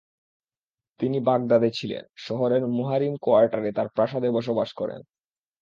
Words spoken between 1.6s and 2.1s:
ছিলেন,